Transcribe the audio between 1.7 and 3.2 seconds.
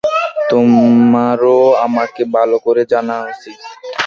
আমাকে ভালো করে জানা